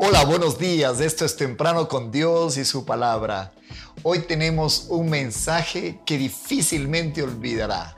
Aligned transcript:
Hola, 0.00 0.24
buenos 0.24 0.60
días. 0.60 1.00
Esto 1.00 1.24
es 1.24 1.34
Temprano 1.34 1.88
con 1.88 2.12
Dios 2.12 2.56
y 2.56 2.64
su 2.64 2.84
palabra. 2.84 3.50
Hoy 4.04 4.20
tenemos 4.20 4.86
un 4.90 5.10
mensaje 5.10 5.98
que 6.06 6.16
difícilmente 6.16 7.20
olvidará. 7.20 7.96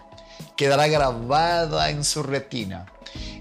Quedará 0.57 0.89
grabada 0.89 1.91
en 1.91 2.03
su 2.03 2.23
retina 2.23 2.87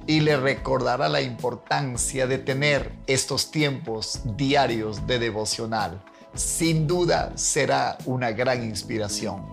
y 0.08 0.20
le 0.20 0.36
recordará 0.36 1.08
la 1.08 1.22
importancia 1.22 2.28
de 2.28 2.38
tener 2.38 2.92
estos 3.08 3.50
tiempos 3.50 4.20
diarios 4.36 5.08
de 5.08 5.20
devocional. 5.20 6.04
Sin 6.34 6.86
duda 6.86 7.32
será 7.36 7.98
una 8.04 8.32
gran 8.32 8.62
inspiración. 8.66 9.46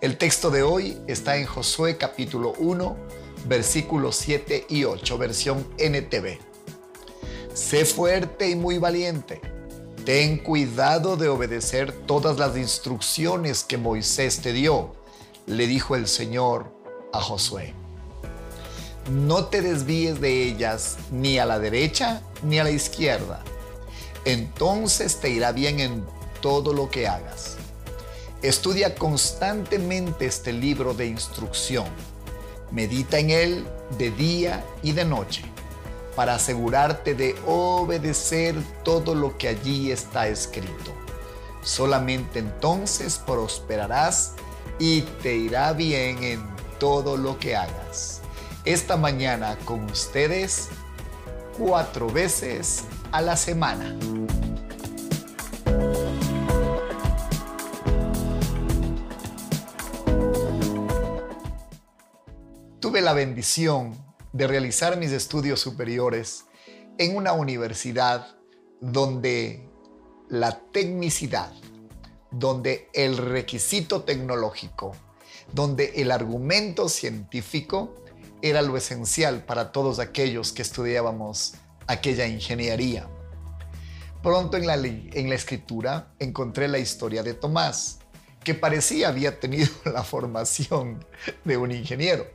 El 0.00 0.18
texto 0.18 0.50
de 0.52 0.62
hoy 0.62 0.96
está 1.08 1.36
en 1.36 1.46
Josué 1.46 1.96
capítulo 1.96 2.52
1, 2.58 2.96
versículos 3.46 4.14
7 4.14 4.66
y 4.68 4.84
8, 4.84 5.18
versión 5.18 5.66
NTV. 5.78 6.55
Sé 7.56 7.86
fuerte 7.86 8.50
y 8.50 8.54
muy 8.54 8.76
valiente. 8.76 9.40
Ten 10.04 10.36
cuidado 10.36 11.16
de 11.16 11.30
obedecer 11.30 11.90
todas 11.90 12.36
las 12.38 12.54
instrucciones 12.54 13.64
que 13.64 13.78
Moisés 13.78 14.42
te 14.42 14.52
dio, 14.52 14.94
le 15.46 15.66
dijo 15.66 15.96
el 15.96 16.06
Señor 16.06 16.70
a 17.14 17.20
Josué. 17.22 17.72
No 19.10 19.46
te 19.46 19.62
desvíes 19.62 20.20
de 20.20 20.42
ellas 20.42 20.98
ni 21.10 21.38
a 21.38 21.46
la 21.46 21.58
derecha 21.58 22.20
ni 22.42 22.58
a 22.58 22.64
la 22.64 22.70
izquierda. 22.70 23.42
Entonces 24.26 25.18
te 25.18 25.30
irá 25.30 25.52
bien 25.52 25.80
en 25.80 26.04
todo 26.42 26.74
lo 26.74 26.90
que 26.90 27.08
hagas. 27.08 27.56
Estudia 28.42 28.94
constantemente 28.96 30.26
este 30.26 30.52
libro 30.52 30.92
de 30.92 31.06
instrucción. 31.06 31.86
Medita 32.70 33.18
en 33.18 33.30
él 33.30 33.66
de 33.96 34.10
día 34.10 34.62
y 34.82 34.92
de 34.92 35.06
noche 35.06 35.55
para 36.16 36.34
asegurarte 36.36 37.14
de 37.14 37.36
obedecer 37.46 38.56
todo 38.82 39.14
lo 39.14 39.36
que 39.36 39.48
allí 39.48 39.92
está 39.92 40.26
escrito. 40.28 40.92
Solamente 41.62 42.38
entonces 42.38 43.18
prosperarás 43.24 44.32
y 44.78 45.02
te 45.22 45.36
irá 45.36 45.74
bien 45.74 46.24
en 46.24 46.42
todo 46.80 47.18
lo 47.18 47.38
que 47.38 47.54
hagas. 47.54 48.22
Esta 48.64 48.96
mañana 48.96 49.58
con 49.66 49.84
ustedes 49.90 50.70
cuatro 51.58 52.08
veces 52.08 52.84
a 53.12 53.20
la 53.20 53.36
semana. 53.36 53.94
Tuve 62.80 63.02
la 63.02 63.12
bendición 63.12 64.05
de 64.32 64.46
realizar 64.46 64.96
mis 64.96 65.12
estudios 65.12 65.60
superiores 65.60 66.44
en 66.98 67.16
una 67.16 67.32
universidad 67.32 68.36
donde 68.80 69.68
la 70.28 70.60
tecnicidad, 70.72 71.52
donde 72.30 72.88
el 72.92 73.16
requisito 73.16 74.02
tecnológico, 74.02 74.94
donde 75.52 75.92
el 75.96 76.10
argumento 76.10 76.88
científico 76.88 77.94
era 78.42 78.62
lo 78.62 78.76
esencial 78.76 79.44
para 79.44 79.72
todos 79.72 79.98
aquellos 79.98 80.52
que 80.52 80.62
estudiábamos 80.62 81.54
aquella 81.86 82.26
ingeniería. 82.26 83.08
Pronto 84.22 84.56
en 84.56 84.66
la, 84.66 84.74
en 84.74 85.28
la 85.28 85.34
escritura 85.34 86.12
encontré 86.18 86.68
la 86.68 86.78
historia 86.78 87.22
de 87.22 87.34
Tomás, 87.34 88.00
que 88.42 88.54
parecía 88.54 89.08
había 89.08 89.40
tenido 89.40 89.70
la 89.84 90.02
formación 90.02 91.04
de 91.44 91.56
un 91.56 91.72
ingeniero, 91.72 92.26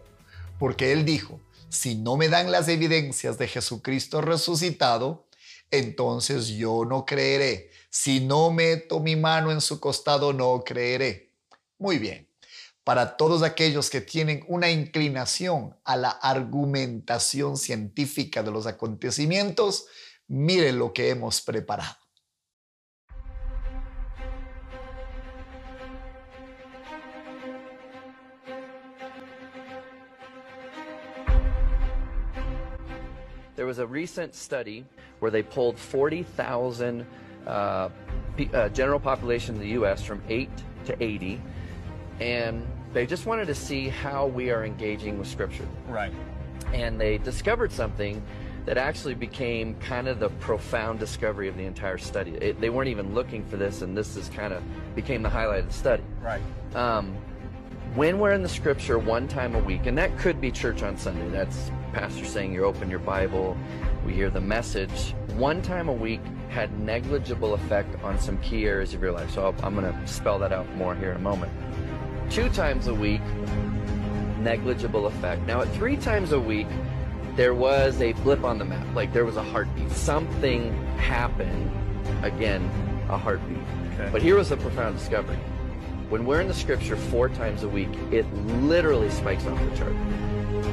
porque 0.57 0.91
él 0.91 1.05
dijo, 1.05 1.39
si 1.71 1.95
no 1.95 2.17
me 2.17 2.27
dan 2.27 2.51
las 2.51 2.67
evidencias 2.67 3.37
de 3.37 3.47
Jesucristo 3.47 4.19
resucitado, 4.19 5.27
entonces 5.71 6.47
yo 6.47 6.83
no 6.83 7.05
creeré. 7.05 7.71
Si 7.89 8.19
no 8.19 8.51
meto 8.51 8.99
mi 8.99 9.15
mano 9.15 9.51
en 9.51 9.61
su 9.61 9.79
costado, 9.79 10.33
no 10.33 10.63
creeré. 10.65 11.31
Muy 11.77 11.97
bien. 11.97 12.27
Para 12.83 13.15
todos 13.15 13.41
aquellos 13.41 13.89
que 13.89 14.01
tienen 14.01 14.43
una 14.49 14.69
inclinación 14.69 15.77
a 15.85 15.95
la 15.95 16.09
argumentación 16.09 17.55
científica 17.55 18.43
de 18.43 18.51
los 18.51 18.67
acontecimientos, 18.67 19.85
miren 20.27 20.77
lo 20.77 20.91
que 20.91 21.09
hemos 21.09 21.41
preparado. 21.41 22.00
There 33.55 33.65
was 33.65 33.79
a 33.79 33.87
recent 33.87 34.33
study 34.33 34.85
where 35.19 35.31
they 35.31 35.43
pulled 35.43 35.77
40,000 35.77 37.05
uh, 37.45 37.49
uh, 38.53 38.69
general 38.69 38.99
population 38.99 39.55
in 39.55 39.61
the 39.61 39.69
U.S. 39.69 40.03
from 40.03 40.21
8 40.29 40.49
to 40.85 41.03
80, 41.03 41.41
and 42.19 42.65
they 42.93 43.05
just 43.05 43.25
wanted 43.25 43.47
to 43.47 43.55
see 43.55 43.89
how 43.89 44.27
we 44.27 44.51
are 44.51 44.63
engaging 44.63 45.17
with 45.17 45.27
Scripture. 45.27 45.67
Right. 45.87 46.13
And 46.73 46.99
they 46.99 47.17
discovered 47.17 47.71
something 47.71 48.21
that 48.65 48.77
actually 48.77 49.15
became 49.15 49.75
kind 49.75 50.07
of 50.07 50.19
the 50.19 50.29
profound 50.29 50.99
discovery 50.99 51.47
of 51.47 51.57
the 51.57 51.65
entire 51.65 51.97
study. 51.97 52.31
It, 52.35 52.61
they 52.61 52.69
weren't 52.69 52.89
even 52.89 53.13
looking 53.13 53.43
for 53.45 53.57
this, 53.57 53.81
and 53.81 53.97
this 53.97 54.15
is 54.15 54.29
kind 54.29 54.53
of 54.53 54.63
became 54.95 55.23
the 55.23 55.29
highlight 55.29 55.59
of 55.59 55.67
the 55.67 55.73
study. 55.73 56.03
Right. 56.21 56.41
Um, 56.75 57.15
when 57.95 58.19
we're 58.19 58.31
in 58.31 58.43
the 58.43 58.49
scripture 58.49 58.99
one 58.99 59.27
time 59.27 59.55
a 59.55 59.59
week, 59.59 59.87
and 59.87 59.97
that 59.97 60.17
could 60.17 60.39
be 60.39 60.51
church 60.51 60.83
on 60.83 60.95
Sunday, 60.95 61.27
that's 61.29 61.71
pastor 61.91 62.25
saying 62.25 62.53
you're 62.53 62.65
open 62.65 62.89
your 62.89 62.99
Bible, 62.99 63.57
we 64.05 64.13
hear 64.13 64.29
the 64.29 64.41
message, 64.41 65.13
one 65.35 65.61
time 65.61 65.89
a 65.89 65.93
week 65.93 66.21
had 66.49 66.79
negligible 66.79 67.53
effect 67.53 68.01
on 68.03 68.19
some 68.19 68.37
key 68.39 68.65
areas 68.65 68.93
of 68.93 69.01
your 69.01 69.11
life. 69.11 69.31
So 69.31 69.55
i 69.61 69.65
am 69.65 69.75
going 69.75 69.91
to 69.91 70.07
spell 70.07 70.39
that 70.39 70.51
out 70.51 70.73
more 70.75 70.95
here 70.95 71.11
in 71.11 71.17
a 71.17 71.19
moment. 71.19 71.51
Two 72.29 72.49
times 72.49 72.87
a 72.87 72.93
week, 72.93 73.21
negligible 74.39 75.05
effect. 75.05 75.45
Now, 75.45 75.61
at 75.61 75.69
three 75.73 75.97
times 75.97 76.31
a 76.31 76.39
week, 76.39 76.67
there 77.35 77.53
was 77.53 78.01
a 78.01 78.13
blip 78.13 78.43
on 78.43 78.57
the 78.57 78.65
map, 78.65 78.85
like 78.95 79.13
there 79.13 79.25
was 79.25 79.37
a 79.37 79.43
heartbeat. 79.43 79.91
Something 79.91 80.73
happened, 80.97 81.71
again, 82.23 82.63
a 83.09 83.17
heartbeat. 83.17 83.57
Okay. 83.93 84.09
But 84.11 84.21
here 84.21 84.35
was 84.35 84.51
a 84.51 84.57
profound 84.57 84.97
discovery. 84.97 85.37
When 86.09 86.25
we're 86.25 86.41
in 86.41 86.49
the 86.49 86.53
scripture 86.53 86.97
four 86.97 87.29
times 87.29 87.63
a 87.63 87.69
week, 87.69 87.89
it 88.11 88.31
literally 88.33 89.09
spikes 89.09 89.45
off 89.45 89.59
the 89.69 89.77
chart. 89.77 89.93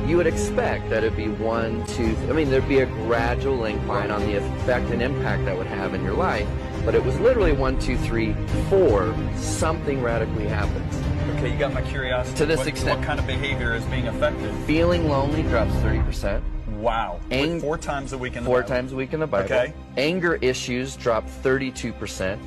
You 0.07 0.17
would 0.17 0.27
expect 0.27 0.89
that 0.91 1.05
it'd 1.05 1.17
be 1.17 1.29
one, 1.29 1.87
two, 1.87 2.17
I 2.29 2.33
mean, 2.33 2.51
there'd 2.51 2.69
be 2.69 2.81
a 2.81 2.87
gradual 2.87 3.67
incline 3.67 4.11
on 4.11 4.23
the 4.23 4.37
effect 4.37 4.91
and 4.91 5.03
impact 5.03 5.45
that 5.45 5.57
would 5.57 5.67
have 5.67 5.95
in 5.95 6.03
your 6.03 6.15
life, 6.15 6.49
but 6.85 6.95
it 6.95 7.05
was 7.05 7.19
literally 7.21 7.53
one, 7.53 7.79
two, 7.79 7.97
three, 7.99 8.35
four, 8.69 9.15
something 9.37 10.03
radically 10.03 10.47
happens. 10.49 10.95
Okay, 11.37 11.53
you 11.53 11.59
got 11.59 11.75
my 11.75 11.83
curiosity. 11.83 12.37
To 12.39 12.47
this 12.47 12.59
what, 12.59 12.69
extent. 12.69 12.99
What 12.99 13.07
kind 13.07 13.21
of 13.21 13.27
behavior 13.27 13.75
is 13.75 13.85
being 13.87 14.09
affected? 14.09 14.55
Feeling 14.67 15.09
lonely 15.09 15.43
drops 15.43 15.73
30%. 15.75 16.43
Wow. 16.79 17.21
Ang- 17.31 17.61
four 17.61 17.77
times 17.77 18.13
a 18.13 18.19
week 18.19 18.37
in 18.37 18.45
the 18.45 18.47
Four 18.49 18.63
Bible. 18.63 18.69
times 18.69 18.93
a 18.93 18.97
week 18.97 19.13
in 19.13 19.21
the 19.21 19.27
Bible. 19.27 19.45
Okay. 19.45 19.75
Anger 19.97 20.37
issues 20.37 20.97
drop 20.97 21.27
32%. 21.43 22.39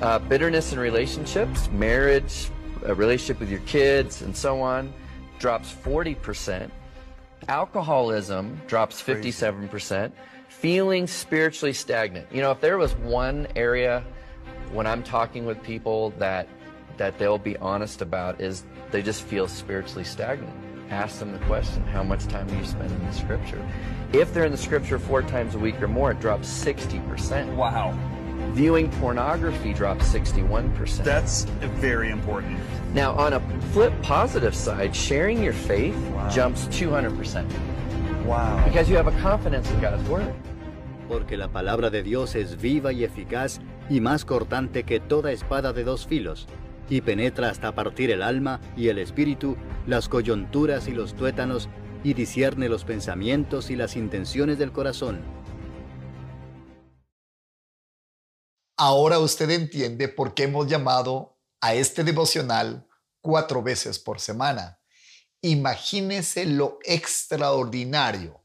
Uh, 0.00 0.18
bitterness 0.18 0.72
in 0.72 0.78
relationships, 0.78 1.70
marriage, 1.70 2.50
a 2.84 2.94
relationship 2.94 3.40
with 3.40 3.50
your 3.50 3.60
kids, 3.60 4.22
and 4.22 4.36
so 4.36 4.60
on, 4.60 4.92
drops 5.38 5.72
40%. 5.72 6.70
Alcoholism 7.48 8.60
drops 8.66 9.02
57%. 9.02 10.12
Feeling 10.48 11.06
spiritually 11.06 11.72
stagnant. 11.72 12.26
You 12.32 12.40
know, 12.40 12.50
if 12.50 12.60
there 12.60 12.78
was 12.78 12.94
one 12.96 13.46
area 13.56 14.02
when 14.72 14.86
I'm 14.86 15.02
talking 15.02 15.46
with 15.46 15.62
people 15.62 16.10
that 16.18 16.48
that 16.96 17.18
they'll 17.18 17.38
be 17.38 17.56
honest 17.58 18.00
about 18.00 18.40
is 18.40 18.64
they 18.90 19.02
just 19.02 19.22
feel 19.22 19.46
spiritually 19.46 20.04
stagnant. 20.04 20.52
Ask 20.90 21.18
them 21.18 21.32
the 21.32 21.38
question, 21.40 21.82
how 21.88 22.02
much 22.02 22.26
time 22.26 22.46
do 22.46 22.56
you 22.56 22.64
spend 22.64 22.90
in 22.90 23.06
the 23.06 23.12
scripture? 23.12 23.62
If 24.12 24.32
they're 24.32 24.44
in 24.44 24.52
the 24.52 24.58
scripture 24.58 24.98
four 24.98 25.20
times 25.22 25.54
a 25.54 25.58
week 25.58 25.82
or 25.82 25.88
more, 25.88 26.12
it 26.12 26.20
drops 26.20 26.48
60%. 26.48 27.54
Wow. 27.54 27.98
Viewing 28.54 28.90
pornography 29.00 29.72
drops 29.72 30.06
61%. 30.12 31.04
That's 31.04 31.44
very 31.80 32.10
important. 32.10 32.58
Now, 32.94 33.12
on 33.12 33.34
a 33.34 33.40
flip 33.72 33.92
positive 34.02 34.54
side, 34.54 34.94
sharing 34.94 35.42
your 35.42 35.52
faith 35.52 35.96
wow. 36.12 36.28
jumps 36.28 36.66
200%. 36.68 37.44
Wow. 38.24 38.64
Because 38.64 38.88
you 38.88 38.96
have 38.96 39.06
a 39.06 39.20
confidence 39.20 39.70
in 39.70 39.80
God's 39.80 40.08
word. 40.08 40.34
Porque 41.08 41.36
la 41.36 41.48
palabra 41.48 41.90
de 41.90 42.02
Dios 42.02 42.34
es 42.34 42.56
viva 42.56 42.92
y 42.92 43.04
eficaz 43.04 43.60
y 43.88 44.00
más 44.00 44.24
cortante 44.24 44.82
que 44.84 44.98
toda 44.98 45.30
espada 45.30 45.72
de 45.72 45.84
dos 45.84 46.06
filos, 46.06 46.48
y 46.88 47.00
penetra 47.00 47.50
hasta 47.50 47.74
partir 47.74 48.10
el 48.10 48.22
alma 48.22 48.60
y 48.76 48.88
el 48.88 48.98
espíritu, 48.98 49.56
las 49.86 50.08
coyunturas 50.08 50.88
y 50.88 50.92
los 50.92 51.14
tuétanos, 51.14 51.68
y 52.02 52.14
discierne 52.14 52.68
los 52.68 52.84
pensamientos 52.84 53.70
y 53.70 53.76
las 53.76 53.96
intenciones 53.96 54.58
del 54.58 54.72
corazón. 54.72 55.20
Ahora 58.76 59.18
usted 59.18 59.50
entiende 59.50 60.08
por 60.08 60.34
qué 60.34 60.44
hemos 60.44 60.66
llamado 60.66 61.38
a 61.62 61.74
este 61.74 62.04
devocional 62.04 62.86
cuatro 63.22 63.62
veces 63.62 63.98
por 63.98 64.20
semana. 64.20 64.78
Imagínese 65.40 66.44
lo 66.44 66.78
extraordinario. 66.84 68.44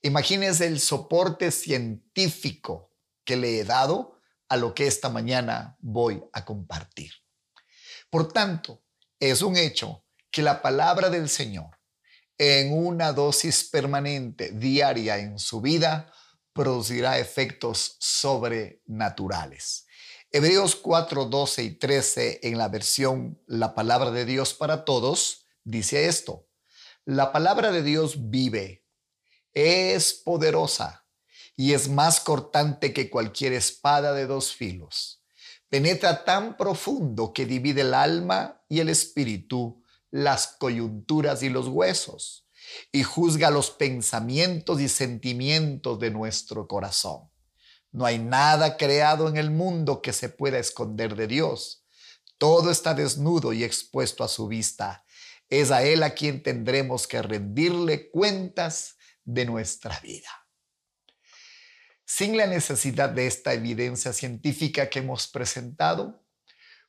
Imagínese 0.00 0.66
el 0.66 0.80
soporte 0.80 1.50
científico 1.50 2.90
que 3.24 3.36
le 3.36 3.60
he 3.60 3.64
dado 3.64 4.18
a 4.48 4.56
lo 4.56 4.74
que 4.74 4.86
esta 4.86 5.10
mañana 5.10 5.76
voy 5.80 6.24
a 6.32 6.44
compartir. 6.46 7.12
Por 8.08 8.32
tanto, 8.32 8.82
es 9.20 9.42
un 9.42 9.56
hecho 9.56 10.04
que 10.30 10.42
la 10.42 10.62
palabra 10.62 11.10
del 11.10 11.28
Señor 11.28 11.78
en 12.38 12.72
una 12.72 13.12
dosis 13.12 13.64
permanente 13.64 14.50
diaria 14.52 15.18
en 15.18 15.38
su 15.38 15.60
vida 15.60 16.10
producirá 16.52 17.18
efectos 17.18 17.96
sobrenaturales. 17.98 19.86
Hebreos 20.30 20.76
4, 20.76 21.26
12 21.26 21.62
y 21.62 21.70
13 21.72 22.40
en 22.42 22.58
la 22.58 22.68
versión 22.68 23.40
La 23.46 23.74
palabra 23.74 24.10
de 24.10 24.24
Dios 24.24 24.54
para 24.54 24.84
todos 24.84 25.46
dice 25.64 26.06
esto. 26.06 26.48
La 27.04 27.32
palabra 27.32 27.72
de 27.72 27.82
Dios 27.82 28.30
vive, 28.30 28.86
es 29.52 30.14
poderosa 30.14 31.06
y 31.56 31.74
es 31.74 31.88
más 31.88 32.20
cortante 32.20 32.92
que 32.92 33.10
cualquier 33.10 33.52
espada 33.52 34.12
de 34.14 34.26
dos 34.26 34.54
filos. 34.54 35.22
Penetra 35.68 36.24
tan 36.24 36.56
profundo 36.56 37.32
que 37.32 37.46
divide 37.46 37.82
el 37.82 37.94
alma 37.94 38.62
y 38.68 38.80
el 38.80 38.88
espíritu, 38.88 39.82
las 40.10 40.46
coyunturas 40.58 41.42
y 41.42 41.48
los 41.48 41.68
huesos, 41.68 42.46
y 42.90 43.02
juzga 43.02 43.50
los 43.50 43.70
pensamientos 43.70 44.80
y 44.80 44.88
sentimientos 44.88 45.98
de 45.98 46.10
nuestro 46.10 46.66
corazón. 46.66 47.30
No 47.90 48.06
hay 48.06 48.18
nada 48.18 48.76
creado 48.76 49.28
en 49.28 49.36
el 49.36 49.50
mundo 49.50 50.00
que 50.00 50.12
se 50.12 50.28
pueda 50.28 50.58
esconder 50.58 51.14
de 51.14 51.26
Dios. 51.26 51.84
Todo 52.38 52.70
está 52.70 52.94
desnudo 52.94 53.52
y 53.52 53.64
expuesto 53.64 54.24
a 54.24 54.28
su 54.28 54.48
vista. 54.48 55.04
Es 55.48 55.70
a 55.70 55.82
Él 55.82 56.02
a 56.02 56.14
quien 56.14 56.42
tendremos 56.42 57.06
que 57.06 57.20
rendirle 57.20 58.10
cuentas 58.10 58.96
de 59.24 59.44
nuestra 59.44 60.00
vida. 60.00 60.28
Sin 62.04 62.36
la 62.36 62.46
necesidad 62.46 63.10
de 63.10 63.26
esta 63.26 63.52
evidencia 63.52 64.12
científica 64.12 64.88
que 64.88 64.98
hemos 64.98 65.28
presentado, 65.28 66.22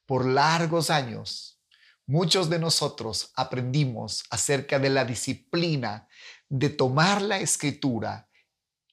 por 0.05 0.25
largos 0.25 0.89
años, 0.89 1.52
muchos 2.13 2.47
de 2.47 2.59
nosotros 2.59 3.31
aprendimos 3.35 4.23
acerca 4.29 4.77
de 4.77 4.91
la 4.91 5.03
disciplina 5.03 6.07
de 6.47 6.69
tomar 6.69 7.23
la 7.23 7.39
escritura 7.39 8.29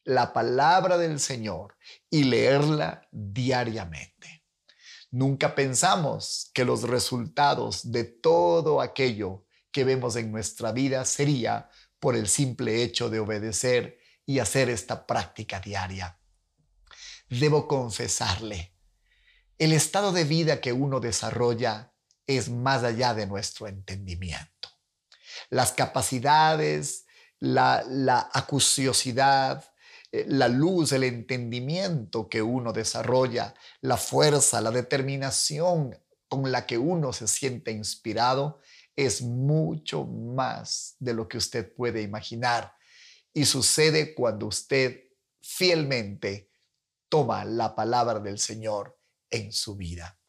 la 0.05 0.33
palabra 0.33 0.97
del 0.97 1.21
Señor 1.21 1.77
y 2.09 2.25
leerla 2.25 3.07
diariamente. 3.13 4.47
Nunca 5.11 5.55
pensamos 5.55 6.51
que 6.55 6.65
los 6.65 6.85
resultados 6.85 7.93
de 7.93 8.05
todo 8.05 8.81
aquello 8.81 9.45
que 9.71 9.85
vemos 9.85 10.17
en 10.17 10.33
nuestra 10.33 10.73
vida 10.73 11.05
sería 11.05 11.69
por 11.99 12.17
el 12.17 12.27
simple 12.27 12.83
hecho 12.83 13.11
de 13.11 13.21
obedecer 13.21 13.99
y 14.25 14.39
hacer 14.39 14.71
esta 14.71 15.07
práctica 15.07 15.61
diaria. 15.61 16.19
Debo 17.29 17.69
confesarle, 17.69 18.75
el 19.59 19.75
estado 19.75 20.11
de 20.11 20.25
vida 20.25 20.63
que 20.63 20.73
uno 20.73 21.01
desarrolla 21.01 21.90
es 22.37 22.49
más 22.49 22.85
allá 22.85 23.15
de 23.15 23.27
nuestro 23.27 23.67
entendimiento. 23.67 24.69
Las 25.49 25.73
capacidades, 25.73 27.07
la, 27.39 27.85
la 27.89 28.31
acuciosidad, 28.33 29.65
eh, 30.13 30.25
la 30.29 30.49
luz, 30.49 30.93
el 30.93 31.05
entendimiento 31.05 32.29
que 32.29 32.43
uno 32.43 32.73
desarrolla, 32.73 33.55
la 33.81 33.97
fuerza, 33.97 34.61
la 34.61 34.71
determinación 34.71 35.97
con 36.29 36.53
la 36.53 36.67
que 36.67 36.79
uno 36.79 37.13
se 37.13 37.27
siente 37.27 37.73
inspirado, 37.73 38.61
es 38.95 39.23
mucho 39.23 40.05
más 40.05 40.97
de 40.99 41.15
lo 41.15 41.29
que 41.29 41.39
usted 41.39 41.73
puede 41.75 42.03
imaginar. 42.03 42.75
Y 43.33 43.45
sucede 43.45 44.15
cuando 44.15 44.47
usted 44.47 45.09
fielmente 45.41 46.51
toma 47.09 47.45
la 47.45 47.75
palabra 47.75 48.21
del 48.21 48.39
Señor 48.39 48.99
en 49.31 49.53
su 49.53 49.77
vida. 49.77 50.20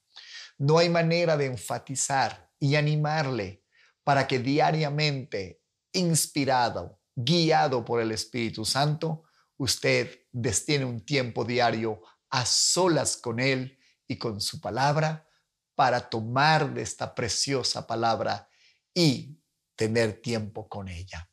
No 0.62 0.78
hay 0.78 0.90
manera 0.90 1.38
de 1.38 1.48
enfatizar 1.48 2.52
y 2.60 2.76
animarle 2.76 3.64
para 4.04 4.28
que 4.28 4.38
diariamente, 4.38 5.64
inspirado, 5.92 7.02
guiado 7.16 7.84
por 7.84 8.00
el 8.00 8.12
Espíritu 8.12 8.64
Santo, 8.64 9.24
usted 9.58 10.20
destiene 10.32 10.86
un 10.86 11.04
tiempo 11.04 11.46
diario 11.46 12.04
a 12.30 12.46
solas 12.46 13.18
con 13.18 13.40
Él 13.40 13.80
y 14.08 14.20
con 14.20 14.40
su 14.40 14.62
palabra 14.62 15.28
para 15.74 16.08
tomar 16.08 16.72
de 16.76 16.84
esta 16.84 17.16
preciosa 17.16 17.88
palabra 17.88 18.48
y 18.94 19.42
tener 19.76 20.22
tiempo 20.22 20.70
con 20.70 20.90
ella. 20.90 21.28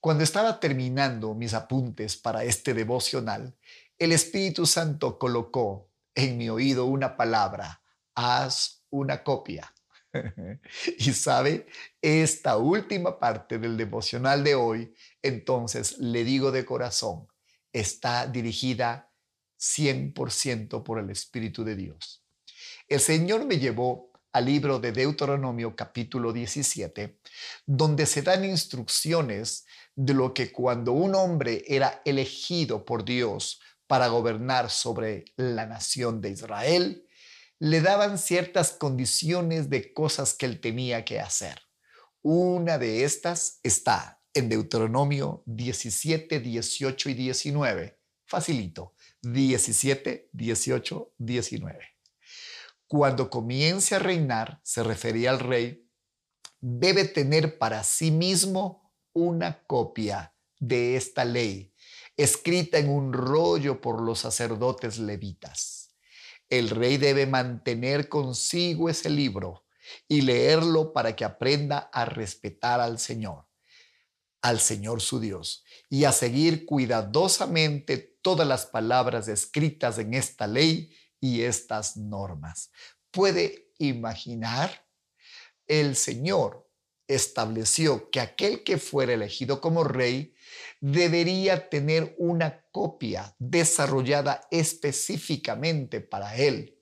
Cuando 0.00 0.24
estaba 0.24 0.58
terminando 0.58 1.34
mis 1.34 1.54
apuntes 1.54 2.16
para 2.16 2.42
este 2.42 2.74
devocional, 2.74 3.56
el 3.96 4.10
Espíritu 4.10 4.66
Santo 4.66 5.20
colocó 5.20 5.92
en 6.16 6.36
mi 6.36 6.50
oído 6.50 6.86
una 6.86 7.16
palabra, 7.16 7.80
haz 8.14 8.84
una 8.90 9.22
copia. 9.22 9.72
y 10.98 11.12
sabe, 11.12 11.66
esta 12.00 12.56
última 12.56 13.18
parte 13.18 13.58
del 13.58 13.76
devocional 13.76 14.44
de 14.44 14.54
hoy, 14.54 14.94
entonces 15.22 15.98
le 15.98 16.24
digo 16.24 16.52
de 16.52 16.64
corazón, 16.64 17.26
está 17.72 18.26
dirigida 18.26 19.10
100% 19.58 20.82
por 20.82 20.98
el 20.98 21.10
Espíritu 21.10 21.64
de 21.64 21.76
Dios. 21.76 22.24
El 22.86 23.00
Señor 23.00 23.46
me 23.46 23.58
llevó 23.58 24.12
al 24.32 24.46
libro 24.46 24.80
de 24.80 24.92
Deuteronomio 24.92 25.76
capítulo 25.76 26.32
17, 26.32 27.18
donde 27.66 28.04
se 28.04 28.22
dan 28.22 28.44
instrucciones 28.44 29.64
de 29.94 30.12
lo 30.12 30.34
que 30.34 30.50
cuando 30.50 30.92
un 30.92 31.14
hombre 31.14 31.64
era 31.68 32.02
elegido 32.04 32.84
por 32.84 33.04
Dios 33.04 33.60
para 33.86 34.08
gobernar 34.08 34.70
sobre 34.70 35.24
la 35.36 35.66
nación 35.66 36.20
de 36.20 36.30
Israel, 36.30 37.06
le 37.58 37.80
daban 37.80 38.18
ciertas 38.18 38.72
condiciones 38.72 39.70
de 39.70 39.92
cosas 39.92 40.34
que 40.34 40.46
él 40.46 40.60
tenía 40.60 41.04
que 41.04 41.20
hacer. 41.20 41.60
Una 42.22 42.78
de 42.78 43.04
estas 43.04 43.60
está 43.62 44.22
en 44.32 44.48
Deuteronomio 44.48 45.42
17, 45.46 46.40
18 46.40 47.10
y 47.10 47.14
19. 47.14 47.98
Facilito. 48.26 48.94
17, 49.22 50.30
18, 50.32 51.14
19. 51.18 51.78
Cuando 52.86 53.30
comience 53.30 53.94
a 53.94 53.98
reinar, 53.98 54.60
se 54.62 54.82
refería 54.82 55.30
al 55.30 55.40
rey, 55.40 55.88
debe 56.60 57.04
tener 57.04 57.58
para 57.58 57.84
sí 57.84 58.10
mismo 58.10 58.92
una 59.12 59.62
copia 59.64 60.34
de 60.58 60.96
esta 60.96 61.24
ley, 61.24 61.72
escrita 62.16 62.78
en 62.78 62.88
un 62.88 63.12
rollo 63.12 63.80
por 63.80 64.00
los 64.00 64.20
sacerdotes 64.20 64.98
levitas 64.98 65.84
el 66.48 66.70
rey 66.70 66.96
debe 66.96 67.26
mantener 67.26 68.08
consigo 68.08 68.88
ese 68.88 69.10
libro 69.10 69.64
y 70.08 70.22
leerlo 70.22 70.92
para 70.92 71.14
que 71.14 71.24
aprenda 71.24 71.90
a 71.92 72.04
respetar 72.04 72.80
al 72.80 72.98
Señor, 72.98 73.46
al 74.42 74.60
Señor 74.60 75.00
su 75.00 75.20
Dios, 75.20 75.64
y 75.88 76.04
a 76.04 76.12
seguir 76.12 76.66
cuidadosamente 76.66 78.16
todas 78.22 78.46
las 78.46 78.66
palabras 78.66 79.28
escritas 79.28 79.98
en 79.98 80.14
esta 80.14 80.46
ley 80.46 80.94
y 81.20 81.42
estas 81.42 81.96
normas. 81.96 82.70
¿Puede 83.10 83.72
imaginar? 83.78 84.86
El 85.66 85.96
Señor 85.96 86.68
estableció 87.06 88.10
que 88.10 88.20
aquel 88.20 88.64
que 88.64 88.78
fuera 88.78 89.12
elegido 89.12 89.60
como 89.60 89.84
rey 89.84 90.33
debería 90.84 91.70
tener 91.70 92.14
una 92.18 92.62
copia 92.70 93.34
desarrollada 93.38 94.46
específicamente 94.50 96.02
para 96.02 96.36
él. 96.36 96.78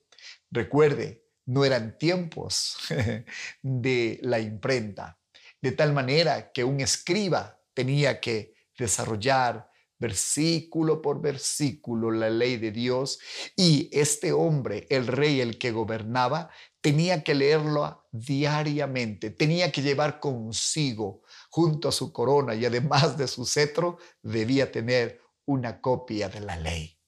Recuerde, 0.50 1.22
no 1.46 1.64
eran 1.64 1.96
tiempos 1.98 2.78
de 3.62 4.18
la 4.22 4.40
imprenta, 4.40 5.20
de 5.60 5.70
tal 5.70 5.92
manera 5.92 6.50
que 6.50 6.64
un 6.64 6.80
escriba 6.80 7.60
tenía 7.74 8.18
que 8.18 8.54
desarrollar 8.76 9.70
versículo 10.00 11.00
por 11.00 11.20
versículo 11.20 12.10
la 12.10 12.28
ley 12.28 12.56
de 12.56 12.72
Dios 12.72 13.20
y 13.56 13.88
este 13.92 14.32
hombre, 14.32 14.88
el 14.90 15.06
rey, 15.06 15.40
el 15.40 15.58
que 15.58 15.70
gobernaba, 15.70 16.50
tenía 16.82 17.22
que 17.22 17.34
leerlo 17.34 18.04
diariamente, 18.10 19.30
tenía 19.30 19.72
que 19.72 19.80
llevar 19.80 20.20
consigo 20.20 21.22
junto 21.48 21.88
a 21.88 21.92
su 21.92 22.12
corona 22.12 22.54
y 22.54 22.66
además 22.66 23.16
de 23.16 23.28
su 23.28 23.46
cetro, 23.46 23.98
debía 24.20 24.70
tener 24.70 25.22
una 25.46 25.80
copia 25.80 26.28
de 26.28 26.40
la 26.40 26.56
ley. 26.56 26.98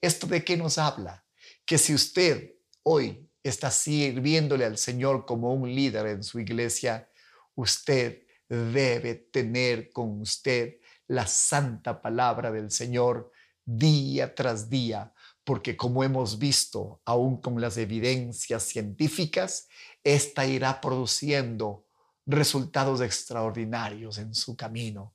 ¿Esto 0.00 0.26
de 0.26 0.44
qué 0.44 0.56
nos 0.56 0.78
habla? 0.78 1.26
Que 1.64 1.76
si 1.76 1.92
usted 1.92 2.54
hoy 2.84 3.28
está 3.42 3.70
sirviéndole 3.70 4.64
al 4.64 4.78
Señor 4.78 5.26
como 5.26 5.52
un 5.52 5.74
líder 5.74 6.06
en 6.06 6.22
su 6.22 6.38
iglesia, 6.38 7.10
usted 7.56 8.22
debe 8.48 9.14
tener 9.14 9.90
con 9.90 10.20
usted 10.20 10.76
la 11.08 11.26
santa 11.26 12.00
palabra 12.00 12.52
del 12.52 12.70
Señor 12.70 13.32
día 13.64 14.34
tras 14.34 14.70
día, 14.70 15.12
porque 15.46 15.76
como 15.76 16.02
hemos 16.02 16.40
visto, 16.40 17.00
aún 17.04 17.40
con 17.40 17.60
las 17.60 17.76
evidencias 17.76 18.64
científicas, 18.64 19.68
esta 20.02 20.44
irá 20.44 20.80
produciendo 20.80 21.86
resultados 22.26 23.00
extraordinarios 23.00 24.18
en 24.18 24.34
su 24.34 24.56
camino. 24.56 25.14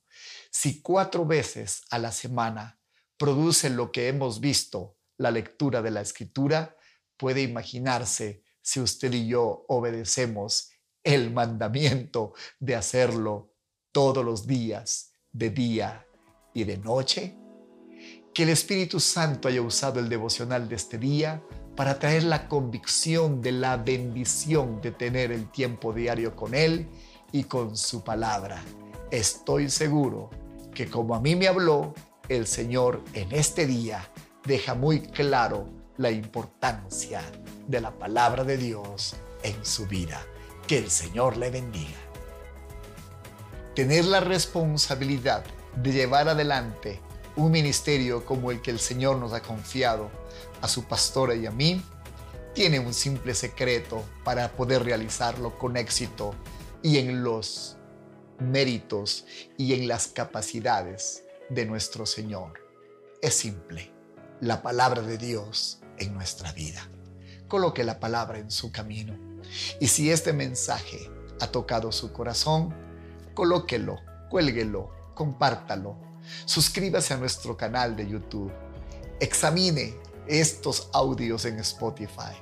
Si 0.50 0.80
cuatro 0.80 1.26
veces 1.26 1.82
a 1.90 1.98
la 1.98 2.10
semana 2.12 2.80
produce 3.18 3.68
lo 3.68 3.92
que 3.92 4.08
hemos 4.08 4.40
visto, 4.40 4.96
la 5.18 5.30
lectura 5.30 5.82
de 5.82 5.90
la 5.90 6.00
escritura, 6.00 6.78
puede 7.18 7.42
imaginarse 7.42 8.42
si 8.62 8.80
usted 8.80 9.12
y 9.12 9.26
yo 9.26 9.66
obedecemos 9.68 10.70
el 11.04 11.30
mandamiento 11.30 12.32
de 12.58 12.74
hacerlo 12.74 13.52
todos 13.92 14.24
los 14.24 14.46
días, 14.46 15.12
de 15.30 15.50
día 15.50 16.06
y 16.54 16.64
de 16.64 16.78
noche. 16.78 17.41
Que 18.34 18.44
el 18.44 18.48
Espíritu 18.48 18.98
Santo 18.98 19.48
haya 19.48 19.60
usado 19.60 20.00
el 20.00 20.08
devocional 20.08 20.66
de 20.66 20.76
este 20.76 20.96
día 20.96 21.42
para 21.76 21.98
traer 21.98 22.24
la 22.24 22.48
convicción 22.48 23.42
de 23.42 23.52
la 23.52 23.76
bendición 23.76 24.80
de 24.80 24.90
tener 24.90 25.32
el 25.32 25.50
tiempo 25.50 25.92
diario 25.92 26.34
con 26.34 26.54
Él 26.54 26.88
y 27.30 27.44
con 27.44 27.76
su 27.76 28.02
palabra. 28.02 28.62
Estoy 29.10 29.68
seguro 29.68 30.30
que 30.74 30.88
como 30.88 31.14
a 31.14 31.20
mí 31.20 31.36
me 31.36 31.46
habló, 31.46 31.92
el 32.30 32.46
Señor 32.46 33.02
en 33.12 33.32
este 33.32 33.66
día 33.66 34.08
deja 34.46 34.74
muy 34.74 35.00
claro 35.00 35.68
la 35.98 36.10
importancia 36.10 37.20
de 37.68 37.82
la 37.82 37.90
palabra 37.90 38.44
de 38.44 38.56
Dios 38.56 39.14
en 39.42 39.62
su 39.62 39.86
vida. 39.86 40.24
Que 40.66 40.78
el 40.78 40.90
Señor 40.90 41.36
le 41.36 41.50
bendiga. 41.50 41.98
Tener 43.74 44.06
la 44.06 44.20
responsabilidad 44.20 45.44
de 45.76 45.92
llevar 45.92 46.30
adelante 46.30 47.00
un 47.36 47.50
ministerio 47.50 48.24
como 48.24 48.50
el 48.50 48.60
que 48.60 48.70
el 48.70 48.78
Señor 48.78 49.16
nos 49.16 49.32
ha 49.32 49.40
confiado 49.40 50.10
a 50.60 50.68
su 50.68 50.84
pastora 50.84 51.34
y 51.34 51.46
a 51.46 51.50
mí, 51.50 51.82
tiene 52.54 52.78
un 52.78 52.92
simple 52.92 53.34
secreto 53.34 54.04
para 54.24 54.52
poder 54.52 54.84
realizarlo 54.84 55.58
con 55.58 55.76
éxito 55.76 56.34
y 56.82 56.98
en 56.98 57.24
los 57.24 57.78
méritos 58.38 59.24
y 59.56 59.72
en 59.74 59.88
las 59.88 60.08
capacidades 60.08 61.24
de 61.48 61.64
nuestro 61.64 62.04
Señor. 62.04 62.60
Es 63.22 63.34
simple, 63.34 63.90
la 64.40 64.62
palabra 64.62 65.02
de 65.02 65.16
Dios 65.16 65.80
en 65.98 66.12
nuestra 66.12 66.52
vida. 66.52 66.88
Coloque 67.48 67.84
la 67.84 68.00
palabra 68.00 68.38
en 68.38 68.50
su 68.50 68.72
camino. 68.72 69.16
Y 69.80 69.88
si 69.88 70.10
este 70.10 70.32
mensaje 70.32 71.10
ha 71.40 71.46
tocado 71.46 71.92
su 71.92 72.12
corazón, 72.12 72.74
colóquelo, 73.34 73.98
cuélguelo, 74.30 74.90
compártalo. 75.14 76.11
Suscríbase 76.44 77.14
a 77.14 77.16
nuestro 77.16 77.56
canal 77.56 77.96
de 77.96 78.08
YouTube. 78.08 78.52
Examine 79.20 79.94
estos 80.26 80.88
audios 80.92 81.44
en 81.44 81.58
Spotify. 81.60 82.34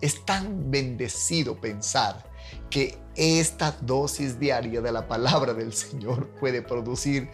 Es 0.00 0.24
tan 0.24 0.70
bendecido 0.70 1.60
pensar 1.60 2.24
que 2.70 2.98
esta 3.14 3.76
dosis 3.80 4.38
diaria 4.38 4.80
de 4.80 4.92
la 4.92 5.06
palabra 5.06 5.54
del 5.54 5.72
Señor 5.72 6.28
puede 6.38 6.62
producir 6.62 7.30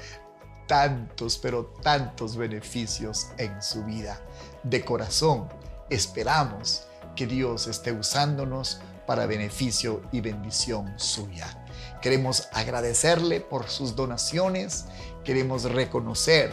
tantos, 0.67 1.39
pero 1.39 1.67
tantos 1.83 2.37
beneficios 2.37 3.29
en 3.39 3.63
su 3.63 3.85
vida. 3.85 4.21
De 4.63 4.85
corazón, 4.85 5.49
esperamos 5.91 6.87
que 7.15 7.27
Dios 7.27 7.67
esté 7.67 7.93
usándonos 7.93 8.81
para 9.07 9.27
beneficio 9.27 10.03
y 10.11 10.21
bendición 10.21 10.99
suya. 10.99 11.64
Queremos 12.05 12.49
agradecerle 12.53 13.41
por 13.41 13.71
sus 13.71 13.97
donaciones, 13.97 14.85
queremos 15.25 15.63
reconocer 15.63 16.53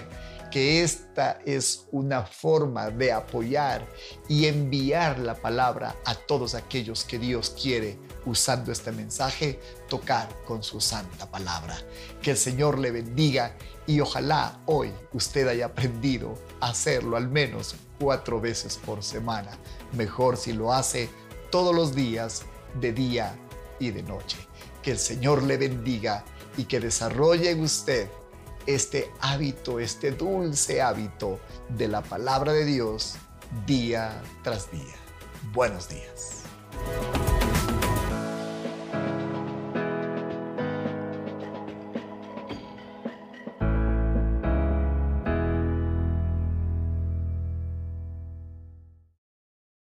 que 0.50 0.82
esta 0.82 1.42
es 1.46 1.88
una 1.92 2.24
forma 2.24 2.90
de 2.90 3.12
apoyar 3.12 3.86
y 4.30 4.46
enviar 4.46 5.20
la 5.20 5.36
palabra 5.36 5.98
a 6.06 6.16
todos 6.16 6.56
aquellos 6.56 7.04
que 7.04 7.20
Dios 7.20 7.50
quiere, 7.50 8.00
usando 8.26 8.72
este 8.72 8.94
mensaje, 8.94 9.60
tocar 9.90 10.30
con 10.46 10.64
su 10.64 10.80
santa 10.80 11.30
palabra. 11.30 11.78
Que 12.22 12.32
el 12.32 12.38
Señor 12.38 12.80
le 12.80 12.92
bendiga 12.92 13.54
y 13.86 14.00
ojalá 14.00 14.62
hoy 14.68 14.94
usted 15.12 15.50
haya 15.50 15.66
aprendido 15.66 16.34
a 16.62 16.70
hacerlo 16.70 17.18
al 17.18 17.28
menos 17.28 17.76
cuatro 18.00 18.40
veces 18.40 18.78
por 18.78 19.04
semana. 19.04 19.52
Mejor 19.92 20.38
si 20.38 20.54
lo 20.54 20.72
hace 20.72 21.10
todos 21.52 21.76
los 21.76 21.94
días, 21.94 22.44
de 22.80 22.94
día 22.94 23.36
y 23.82 23.92
de 23.92 24.04
noche. 24.04 24.38
Que 24.84 24.92
el 24.92 25.00
Señor 25.00 25.44
le 25.44 25.58
bendiga 25.58 26.24
y 26.58 26.66
que 26.66 26.80
desarrolle 26.80 27.52
en 27.52 27.62
usted 27.62 28.10
este 28.66 29.12
hábito, 29.22 29.80
este 29.80 30.12
dulce 30.12 30.82
hábito 30.82 31.40
de 31.70 31.88
la 31.88 32.02
palabra 32.02 32.54
de 32.54 32.66
Dios 32.66 33.16
día 33.66 34.22
tras 34.44 34.72
día. 34.72 34.96
Buenos 35.54 35.90
días. 35.90 36.44